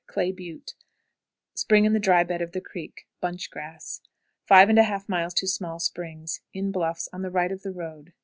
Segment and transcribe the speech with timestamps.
[0.07, 0.73] Clay butte.
[1.53, 3.05] Spring in the dry bed of the creek.
[3.19, 4.01] Bunch grass.
[4.47, 5.47] 5 1/2.
[5.47, 6.41] Small Springs.
[6.55, 8.11] In bluffs on the right of the road.